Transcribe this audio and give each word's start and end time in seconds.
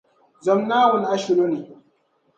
Zom 0.45 0.59
Naawuni 0.67 1.07
ashilo 1.15 1.45
ni. 1.51 1.59